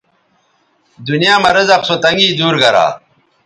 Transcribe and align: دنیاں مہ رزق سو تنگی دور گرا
دنیاں 1.07 1.37
مہ 1.43 1.49
رزق 1.55 1.81
سو 1.87 1.95
تنگی 2.03 2.27
دور 2.39 2.55
گرا 2.61 2.87